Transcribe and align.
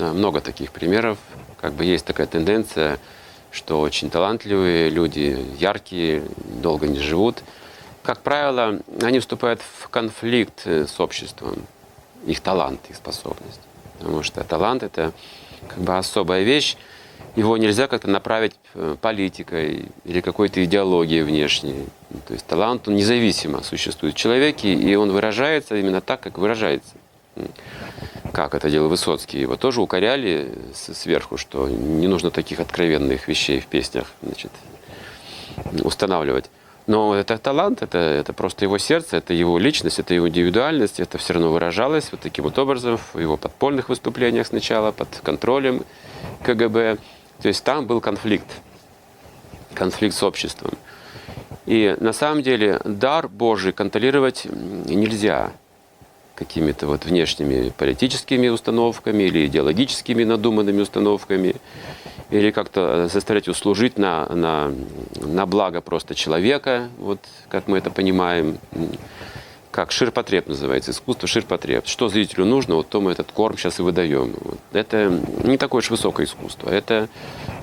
Да, 0.00 0.14
много 0.14 0.40
таких 0.40 0.72
примеров. 0.72 1.18
Как 1.60 1.74
бы 1.74 1.84
есть 1.84 2.06
такая 2.06 2.26
тенденция, 2.26 2.98
что 3.50 3.80
очень 3.82 4.08
талантливые 4.08 4.88
люди, 4.88 5.36
яркие, 5.58 6.22
долго 6.62 6.88
не 6.88 6.98
живут. 6.98 7.42
Как 8.02 8.20
правило, 8.20 8.80
они 9.02 9.18
вступают 9.18 9.60
в 9.60 9.90
конфликт 9.90 10.62
э, 10.64 10.86
с 10.86 10.98
обществом. 11.00 11.66
Их 12.24 12.40
талант, 12.40 12.80
их 12.88 12.96
способность. 12.96 13.60
Потому 13.98 14.22
что 14.22 14.42
талант– 14.42 14.82
это 14.84 15.12
как 15.68 15.80
бы 15.80 15.98
особая 15.98 16.44
вещь. 16.44 16.78
Его 17.36 17.58
нельзя 17.58 17.86
как-то 17.86 18.08
направить 18.08 18.56
э, 18.72 18.96
политикой 18.98 19.84
или 20.06 20.22
какой-то 20.22 20.64
идеологией 20.64 21.24
внешней. 21.24 21.84
То 22.26 22.32
есть 22.32 22.46
талант, 22.46 22.88
он 22.88 22.96
независимо 22.96 23.62
существует 23.62 24.14
в 24.14 24.16
человеке, 24.16 24.72
и 24.72 24.94
он 24.94 25.12
выражается 25.12 25.76
именно 25.76 26.00
так, 26.00 26.22
как 26.22 26.38
выражается. 26.38 26.94
Как 28.32 28.54
это 28.54 28.70
делал 28.70 28.88
Высоцкий. 28.88 29.40
Его 29.40 29.56
тоже 29.56 29.80
укоряли 29.80 30.52
сверху, 30.74 31.36
что 31.36 31.68
не 31.68 32.08
нужно 32.08 32.30
таких 32.30 32.60
откровенных 32.60 33.28
вещей 33.28 33.60
в 33.60 33.66
песнях 33.66 34.06
значит, 34.22 34.52
устанавливать. 35.82 36.50
Но 36.86 37.14
это 37.14 37.38
талант, 37.38 37.82
это, 37.82 37.98
это 37.98 38.32
просто 38.32 38.64
его 38.64 38.78
сердце, 38.78 39.18
это 39.18 39.32
его 39.32 39.58
личность, 39.58 39.98
это 39.98 40.14
его 40.14 40.28
индивидуальность, 40.28 40.98
это 40.98 41.18
все 41.18 41.34
равно 41.34 41.52
выражалось 41.52 42.08
вот 42.10 42.20
таким 42.20 42.44
вот 42.44 42.58
образом 42.58 42.98
в 42.98 43.18
его 43.18 43.36
подпольных 43.36 43.88
выступлениях 43.88 44.46
сначала, 44.46 44.90
под 44.90 45.08
контролем 45.22 45.84
КГБ. 46.42 46.98
То 47.42 47.48
есть 47.48 47.62
там 47.64 47.86
был 47.86 48.00
конфликт, 48.00 48.46
конфликт 49.74 50.16
с 50.16 50.22
обществом. 50.22 50.72
И 51.66 51.96
на 52.00 52.12
самом 52.12 52.42
деле 52.42 52.80
дар 52.84 53.28
Божий 53.28 53.72
контролировать 53.72 54.46
нельзя 54.46 55.52
какими-то 56.40 56.86
вот 56.86 57.04
внешними 57.04 57.68
политическими 57.68 58.48
установками 58.48 59.24
или 59.24 59.44
идеологическими 59.44 60.24
надуманными 60.24 60.80
установками, 60.80 61.56
или 62.30 62.50
как-то 62.50 63.08
заставлять 63.12 63.46
его 63.46 63.54
служить 63.54 63.98
на, 63.98 64.26
на, 64.26 64.72
на 65.16 65.44
благо 65.44 65.82
просто 65.82 66.14
человека, 66.14 66.88
вот 66.96 67.20
как 67.50 67.68
мы 67.68 67.76
это 67.76 67.90
понимаем, 67.90 68.58
как 69.70 69.92
ширпотреб 69.92 70.48
называется, 70.48 70.92
искусство 70.92 71.28
ширпотреб. 71.28 71.86
Что 71.86 72.08
зрителю 72.08 72.46
нужно, 72.46 72.76
вот 72.76 72.88
то 72.88 73.02
мы 73.02 73.12
этот 73.12 73.30
корм 73.32 73.58
сейчас 73.58 73.78
и 73.78 73.82
выдаем. 73.82 74.34
Вот. 74.40 74.58
Это 74.72 75.20
не 75.44 75.58
такое 75.58 75.80
уж 75.80 75.90
высокое 75.90 76.24
искусство, 76.24 76.70
это 76.70 77.10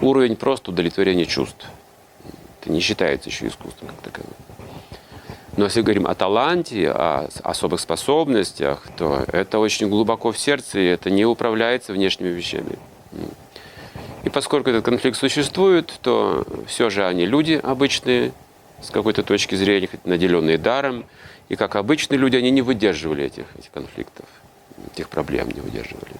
уровень 0.02 0.36
просто 0.36 0.70
удовлетворения 0.70 1.26
чувств. 1.26 1.66
Это 2.62 2.72
не 2.72 2.80
считается 2.80 3.30
еще 3.30 3.48
искусством 3.48 3.90
как 3.90 4.14
таковым. 4.14 4.47
Но 5.58 5.66
если 5.66 5.82
говорим 5.82 6.06
о 6.06 6.14
таланте, 6.14 6.92
о 6.92 7.28
особых 7.44 7.82
способностях, 7.82 8.84
то 8.96 9.26
это 9.28 9.58
очень 9.58 9.90
глубоко 9.90 10.32
в 10.32 10.38
сердце, 10.38 10.80
и 10.80 10.86
это 10.86 11.10
не 11.10 11.26
управляется 11.26 11.94
внешними 11.94 12.30
вещами. 12.30 12.78
И 14.24 14.30
поскольку 14.30 14.70
этот 14.70 14.86
конфликт 14.86 15.18
существует, 15.18 15.92
то 16.02 16.46
все 16.68 16.92
же 16.92 17.08
они 17.08 17.26
люди 17.26 17.60
обычные, 17.62 18.34
с 18.82 18.92
какой-то 18.92 19.24
точки 19.24 19.56
зрения, 19.56 19.90
наделенные 20.06 20.60
даром. 20.60 21.06
И 21.50 21.56
как 21.56 21.76
обычные 21.76 22.20
люди, 22.20 22.36
они 22.36 22.52
не 22.52 22.62
выдерживали 22.62 23.24
этих, 23.24 23.46
этих 23.58 23.72
конфликтов, 23.72 24.26
этих 24.94 25.10
проблем 25.10 25.50
не 25.50 25.62
выдерживали. 25.62 26.14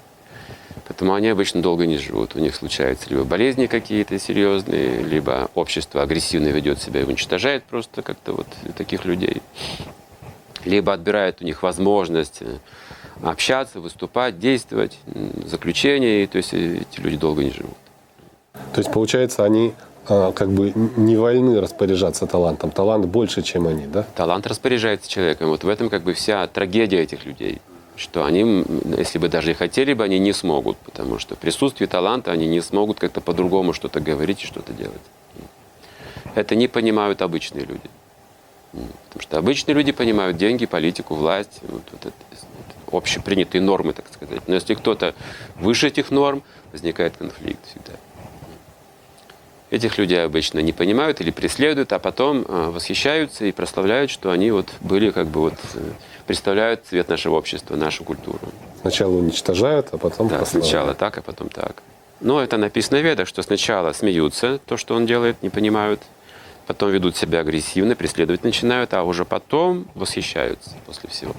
Поэтому 0.88 1.14
они 1.14 1.28
обычно 1.30 1.62
долго 1.62 1.86
не 1.86 1.98
живут. 1.98 2.36
У 2.36 2.40
них 2.40 2.56
случаются 2.56 3.10
либо 3.10 3.24
болезни 3.24 3.68
какие-то 3.68 4.18
серьезные, 4.20 5.02
либо 5.02 5.50
общество 5.56 6.02
агрессивно 6.02 6.48
ведет 6.48 6.82
себя 6.82 7.02
и 7.02 7.04
уничтожает 7.04 7.64
просто 7.64 8.02
как-то 8.02 8.34
вот 8.34 8.48
таких 8.76 9.06
людей. 9.06 9.42
Либо 10.66 10.94
отбирает 10.94 11.42
у 11.42 11.46
них 11.46 11.64
возможность 11.64 12.42
э, 12.42 12.58
общаться, 13.24 13.80
выступать, 13.80 14.40
действовать, 14.40 14.98
заключение, 15.46 16.24
и 16.24 16.28
то 16.28 16.38
есть 16.38 16.54
эти 16.54 17.00
люди 17.00 17.18
долго 17.18 17.44
не 17.44 17.52
живут. 17.52 17.78
То 18.74 18.80
есть, 18.80 18.92
получается, 18.92 19.46
они 19.46 19.74
а, 20.08 20.32
как 20.32 20.50
бы 20.50 20.74
не 20.96 21.16
вольны 21.16 21.62
распоряжаться 21.62 22.28
талантом. 22.28 22.72
Талант 22.72 23.06
больше, 23.06 23.42
чем 23.42 23.68
они, 23.68 23.88
да? 23.88 24.06
Талант 24.16 24.48
распоряжается 24.48 25.10
человеком. 25.10 25.50
Вот 25.50 25.64
в 25.64 25.70
этом 25.70 25.90
как 25.90 26.04
бы 26.04 26.14
вся 26.14 26.48
трагедия 26.48 27.02
этих 27.02 27.26
людей 27.26 27.62
что 27.98 28.24
они, 28.26 28.64
если 28.98 29.18
бы 29.18 29.28
даже 29.28 29.52
и 29.52 29.54
хотели 29.54 29.94
бы, 29.94 30.04
они 30.04 30.20
не 30.20 30.32
смогут, 30.32 30.78
потому 30.78 31.20
что 31.20 31.36
в 31.36 31.40
присутствии 31.40 31.88
таланта 31.88 32.32
они 32.32 32.48
не 32.48 32.62
смогут 32.62 33.00
как-то 33.00 33.22
по-другому 33.22 33.74
что-то 33.74 34.00
говорить 34.00 34.44
и 34.44 34.48
что-то 34.48 34.72
делать. 34.72 35.02
Это 36.36 36.56
не 36.56 36.68
понимают 36.68 37.22
обычные 37.22 37.66
люди. 37.66 37.90
Потому 38.72 39.22
что 39.22 39.38
обычные 39.40 39.74
люди 39.74 39.92
понимают 39.92 40.38
деньги, 40.38 40.66
политику, 40.68 41.16
власть, 41.16 41.60
вот, 41.64 41.82
вот 41.92 42.06
это, 42.06 42.14
общепринятые 42.92 43.62
нормы, 43.62 43.94
так 43.94 44.06
сказать. 44.14 44.48
Но 44.48 44.54
если 44.54 44.76
кто-то 44.76 45.16
выше 45.56 45.88
этих 45.88 46.12
норм, 46.12 46.44
возникает 46.72 47.18
конфликт 47.18 47.60
всегда. 47.68 47.94
Этих 49.70 49.98
людей 49.98 50.24
обычно 50.24 50.60
не 50.60 50.72
понимают 50.72 51.20
или 51.20 51.30
преследуют, 51.30 51.92
а 51.92 52.00
потом 52.00 52.46
э, 52.48 52.70
восхищаются 52.70 53.46
и 53.46 53.52
прославляют, 53.52 54.10
что 54.10 54.32
они 54.32 54.50
вот 54.52 54.70
были 54.80 55.12
как 55.12 55.28
бы 55.28 55.42
вот 55.42 55.56
э, 55.74 55.80
представляют 56.26 56.86
цвет 56.86 57.10
нашего 57.10 57.36
общества, 57.36 57.76
нашу 57.76 58.06
культуру. 58.06 58.40
Сначала 58.82 59.12
уничтожают, 59.12 59.90
а 59.92 59.98
потом 59.98 60.30
Да, 60.30 60.46
сначала 60.46 60.94
так, 60.94 61.18
а 61.18 61.22
потом 61.22 61.50
так. 61.50 61.84
Но 62.22 62.42
это 62.42 62.58
написано 62.58 63.00
в 63.00 63.04
ведах, 63.04 63.28
что 63.28 63.42
сначала 63.44 63.92
смеются, 63.92 64.60
то, 64.66 64.78
что 64.78 64.96
он 64.96 65.06
делает, 65.06 65.44
не 65.44 65.50
понимают, 65.50 66.02
потом 66.66 66.92
ведут 66.92 67.18
себя 67.18 67.42
агрессивно, 67.42 67.96
преследовать 67.96 68.44
начинают, 68.46 68.94
а 68.94 69.04
уже 69.04 69.26
потом 69.26 69.88
восхищаются 69.96 70.72
после 70.86 71.10
всего. 71.10 71.36